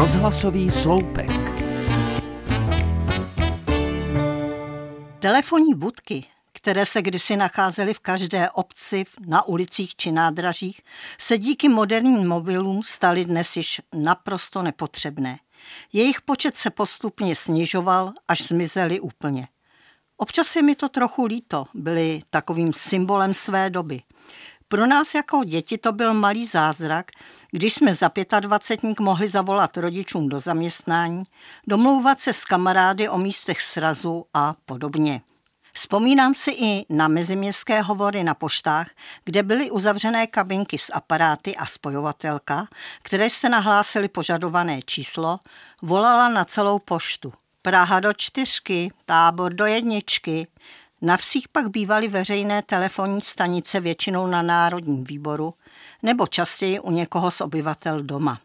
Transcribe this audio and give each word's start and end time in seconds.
Rozhlasový 0.00 0.70
sloupek. 0.70 1.30
Telefonní 5.18 5.74
budky, 5.74 6.24
které 6.52 6.86
se 6.86 7.02
kdysi 7.02 7.36
nacházely 7.36 7.94
v 7.94 8.00
každé 8.00 8.50
obci, 8.50 9.04
na 9.26 9.48
ulicích 9.48 9.96
či 9.96 10.12
nádražích, 10.12 10.80
se 11.18 11.38
díky 11.38 11.68
moderním 11.68 12.28
mobilům 12.28 12.82
staly 12.82 13.24
dnes 13.24 13.56
již 13.56 13.80
naprosto 13.94 14.62
nepotřebné. 14.62 15.38
Jejich 15.92 16.20
počet 16.20 16.56
se 16.56 16.70
postupně 16.70 17.36
snižoval, 17.36 18.12
až 18.28 18.42
zmizely 18.42 19.00
úplně. 19.00 19.48
Občas 20.16 20.56
je 20.56 20.62
mi 20.62 20.74
to 20.74 20.88
trochu 20.88 21.24
líto, 21.24 21.66
byly 21.74 22.22
takovým 22.30 22.72
symbolem 22.72 23.34
své 23.34 23.70
doby. 23.70 24.02
Pro 24.72 24.86
nás 24.86 25.14
jako 25.14 25.44
děti 25.44 25.78
to 25.78 25.92
byl 25.92 26.14
malý 26.14 26.46
zázrak, 26.46 27.10
když 27.50 27.74
jsme 27.74 27.94
za 27.94 28.10
25 28.40 29.00
mohli 29.00 29.28
zavolat 29.28 29.76
rodičům 29.76 30.28
do 30.28 30.40
zaměstnání, 30.40 31.22
domlouvat 31.66 32.20
se 32.20 32.32
s 32.32 32.44
kamarády 32.44 33.08
o 33.08 33.18
místech 33.18 33.60
srazu 33.60 34.24
a 34.34 34.54
podobně. 34.66 35.20
Vzpomínám 35.74 36.34
si 36.34 36.50
i 36.50 36.86
na 36.88 37.08
meziměstské 37.08 37.82
hovory 37.82 38.24
na 38.24 38.34
poštách, 38.34 38.90
kde 39.24 39.42
byly 39.42 39.70
uzavřené 39.70 40.26
kabinky 40.26 40.78
s 40.78 40.92
aparáty 40.92 41.56
a 41.56 41.66
spojovatelka, 41.66 42.66
které 43.02 43.30
jste 43.30 43.48
nahlásili 43.48 44.08
požadované 44.08 44.82
číslo, 44.82 45.38
volala 45.82 46.28
na 46.28 46.44
celou 46.44 46.78
poštu. 46.78 47.32
Praha 47.62 48.00
do 48.00 48.12
čtyřky, 48.12 48.92
tábor 49.04 49.54
do 49.54 49.66
jedničky. 49.66 50.46
Na 51.02 51.16
vsích 51.16 51.48
pak 51.48 51.68
bývaly 51.68 52.08
veřejné 52.08 52.62
telefonní 52.62 53.20
stanice 53.20 53.80
většinou 53.80 54.26
na 54.26 54.42
Národním 54.42 55.04
výboru 55.04 55.54
nebo 56.02 56.26
častěji 56.26 56.80
u 56.80 56.90
někoho 56.90 57.30
z 57.30 57.40
obyvatel 57.40 58.02
doma. 58.02 58.40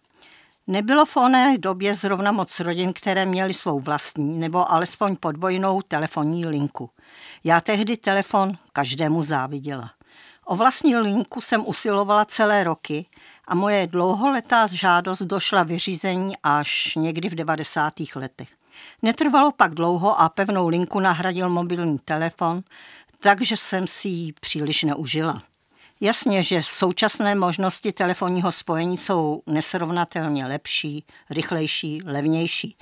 Nebylo 0.68 1.06
v 1.06 1.18
oné 1.18 1.58
době 1.58 1.96
zrovna 1.96 2.32
moc 2.32 2.60
rodin, 2.60 2.94
které 2.94 3.26
měly 3.26 3.54
svou 3.54 3.80
vlastní 3.80 4.40
nebo 4.40 4.72
alespoň 4.72 5.16
podvojnou 5.16 5.82
telefonní 5.82 6.46
linku. 6.46 6.90
Já 7.44 7.62
tehdy 7.62 7.98
telefon 7.98 8.58
každému 8.74 9.24
záviděla. 9.24 9.92
O 10.46 10.56
vlastní 10.56 10.96
linku 10.96 11.42
jsem 11.42 11.68
usilovala 11.68 12.26
celé 12.26 12.64
roky 12.64 13.06
a 13.48 13.56
moje 13.56 13.88
dlouholetá 13.88 14.68
žádost 14.68 15.22
došla 15.22 15.64
vyřízení 15.64 16.36
až 16.44 16.96
někdy 16.96 17.30
v 17.30 17.36
90. 17.36 17.94
letech. 18.16 18.50
Netrvalo 19.02 19.52
pak 19.52 19.76
dlouho 19.76 20.22
a 20.22 20.30
pevnou 20.30 20.68
linku 20.68 21.00
nahradil 21.00 21.50
mobilní 21.50 22.00
telefon, 22.00 22.64
takže 23.20 23.58
jsem 23.58 23.88
si 23.88 24.08
ji 24.08 24.34
příliš 24.34 24.84
neužila. 24.84 25.44
Jasně, 26.02 26.44
že 26.44 26.64
současné 26.64 27.36
možnosti 27.36 27.92
telefonního 27.92 28.52
spojení 28.52 28.98
jsou 28.98 29.42
nesrovnatelně 29.48 30.46
lepší, 30.46 31.04
rychlejší, 31.30 32.02
levnější. 32.06 32.78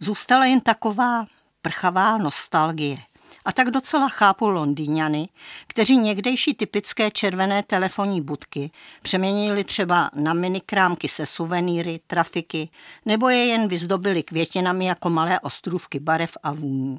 Zůstala 0.00 0.46
jen 0.46 0.60
taková 0.60 1.26
prchavá 1.62 2.18
nostalgie. 2.18 2.98
A 3.46 3.52
tak 3.52 3.70
docela 3.70 4.08
chápu 4.08 4.48
Londýňany, 4.48 5.28
kteří 5.66 5.96
někdejší 5.96 6.54
typické 6.54 7.10
červené 7.10 7.62
telefonní 7.62 8.20
budky 8.20 8.70
přeměnili 9.02 9.64
třeba 9.64 10.10
na 10.14 10.34
minikrámky 10.34 11.08
se 11.08 11.26
suvenýry, 11.26 12.00
trafiky, 12.06 12.68
nebo 13.04 13.28
je 13.28 13.44
jen 13.44 13.68
vyzdobili 13.68 14.22
květinami 14.22 14.86
jako 14.86 15.10
malé 15.10 15.40
ostrůvky 15.40 16.00
barev 16.00 16.36
a 16.42 16.52
vůní. 16.52 16.98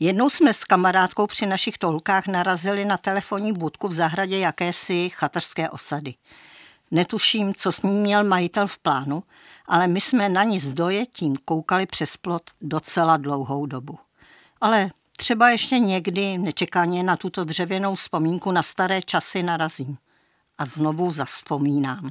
Jednou 0.00 0.30
jsme 0.30 0.54
s 0.54 0.64
kamarádkou 0.64 1.26
při 1.26 1.46
našich 1.46 1.78
tolkách 1.78 2.26
narazili 2.26 2.84
na 2.84 2.96
telefonní 2.96 3.52
budku 3.52 3.88
v 3.88 3.92
zahradě 3.92 4.38
jakési 4.38 5.10
chatrské 5.14 5.70
osady. 5.70 6.14
Netuším, 6.90 7.54
co 7.54 7.72
s 7.72 7.82
ním 7.82 7.94
měl 7.94 8.24
majitel 8.24 8.66
v 8.66 8.78
plánu, 8.78 9.22
ale 9.66 9.86
my 9.86 10.00
jsme 10.00 10.28
na 10.28 10.42
ní 10.42 10.60
s 10.60 10.72
dojetím 10.72 11.36
koukali 11.36 11.86
přes 11.86 12.16
plot 12.16 12.42
docela 12.60 13.16
dlouhou 13.16 13.66
dobu. 13.66 13.98
Ale 14.60 14.90
třeba 15.20 15.50
ještě 15.50 15.78
někdy 15.78 16.38
nečekaně 16.38 17.02
na 17.02 17.16
tuto 17.16 17.44
dřevěnou 17.44 17.94
vzpomínku 17.94 18.52
na 18.52 18.62
staré 18.62 19.02
časy 19.02 19.42
narazím. 19.42 19.98
A 20.58 20.64
znovu 20.64 21.12
zaspomínám. 21.12 22.10